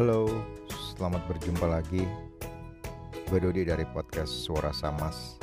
[0.00, 0.32] Halo,
[0.96, 2.08] selamat berjumpa lagi.
[3.28, 5.36] Gue Dodi dari podcast Suara Samas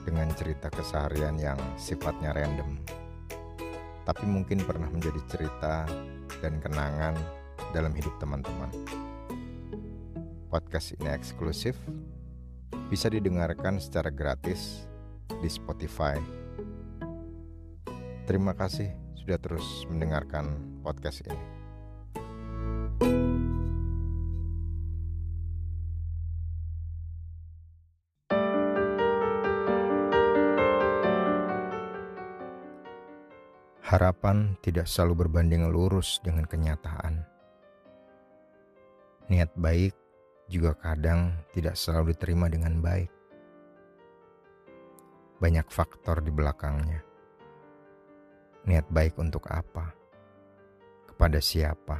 [0.00, 2.80] dengan cerita keseharian yang sifatnya random.
[4.08, 5.84] Tapi mungkin pernah menjadi cerita
[6.40, 7.12] dan kenangan
[7.76, 8.72] dalam hidup teman-teman.
[10.48, 11.76] Podcast ini eksklusif,
[12.88, 14.88] bisa didengarkan secara gratis
[15.36, 16.16] di Spotify.
[18.24, 18.88] Terima kasih
[19.20, 20.48] sudah terus mendengarkan
[20.80, 21.59] podcast ini.
[33.90, 37.26] Harapan tidak selalu berbanding lurus dengan kenyataan.
[39.26, 39.90] Niat baik
[40.46, 43.10] juga kadang tidak selalu diterima dengan baik.
[45.42, 47.02] Banyak faktor di belakangnya.
[48.70, 49.90] Niat baik untuk apa?
[51.10, 51.98] Kepada siapa?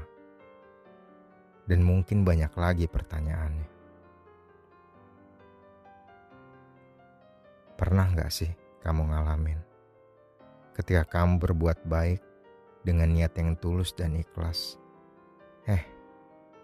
[1.66, 3.68] Dan mungkin banyak lagi pertanyaannya.
[7.74, 9.69] Pernah gak sih kamu ngalamin?
[10.74, 12.22] Ketika kamu berbuat baik
[12.84, 14.80] dengan niat yang tulus dan ikhlas.
[15.68, 15.84] Eh,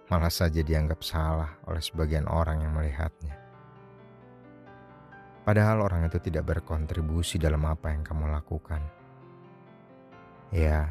[0.09, 3.37] malah saja dianggap salah oleh sebagian orang yang melihatnya.
[5.47, 8.83] Padahal orang itu tidak berkontribusi dalam apa yang kamu lakukan.
[10.51, 10.91] Ya,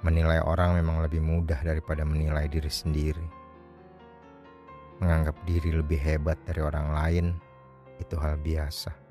[0.00, 3.26] menilai orang memang lebih mudah daripada menilai diri sendiri.
[5.04, 7.26] Menganggap diri lebih hebat dari orang lain
[8.00, 9.09] itu hal biasa.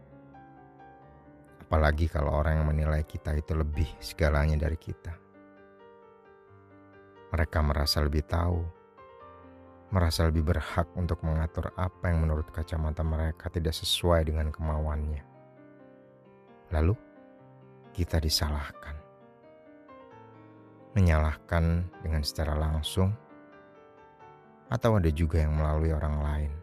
[1.69, 5.13] Apalagi kalau orang yang menilai kita itu lebih segalanya dari kita.
[7.29, 8.57] Mereka merasa lebih tahu,
[9.93, 15.21] merasa lebih berhak untuk mengatur apa yang menurut kacamata mereka tidak sesuai dengan kemauannya.
[16.73, 16.97] Lalu,
[17.93, 18.97] kita disalahkan.
[20.97, 23.13] Menyalahkan dengan secara langsung,
[24.73, 26.53] atau ada juga yang melalui orang lain.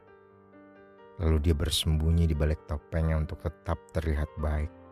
[1.22, 4.85] Lalu dia bersembunyi di balik topengnya untuk tetap terlihat baik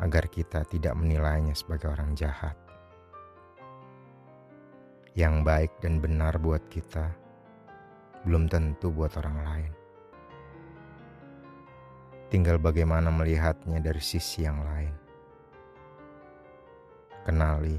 [0.00, 2.56] agar kita tidak menilainya sebagai orang jahat.
[5.12, 7.12] Yang baik dan benar buat kita
[8.24, 9.72] belum tentu buat orang lain.
[12.30, 14.94] Tinggal bagaimana melihatnya dari sisi yang lain.
[17.26, 17.76] Kenali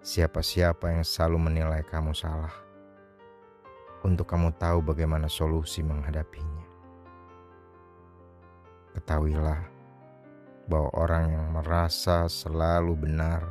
[0.00, 2.52] siapa-siapa yang selalu menilai kamu salah.
[4.00, 6.64] Untuk kamu tahu bagaimana solusi menghadapinya.
[8.96, 9.79] Ketahuilah
[10.70, 13.42] bahwa orang yang merasa selalu benar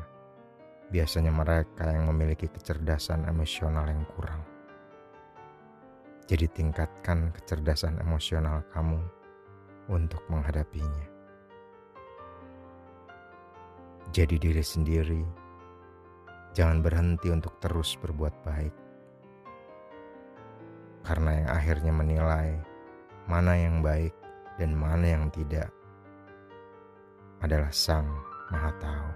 [0.87, 4.39] biasanya mereka yang memiliki kecerdasan emosional yang kurang.
[6.31, 9.03] Jadi tingkatkan kecerdasan emosional kamu
[9.91, 11.05] untuk menghadapinya.
[14.15, 15.21] Jadi diri sendiri,
[16.55, 18.75] jangan berhenti untuk terus berbuat baik.
[21.03, 22.49] Karena yang akhirnya menilai
[23.27, 24.13] mana yang baik
[24.57, 25.69] dan mana yang tidak
[27.39, 28.07] adalah Sang
[28.51, 29.09] Maha Tahu.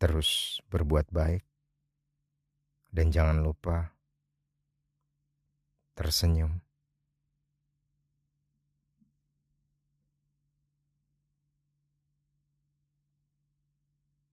[0.00, 1.44] Terus berbuat baik
[2.88, 3.92] dan jangan lupa
[5.92, 6.69] tersenyum.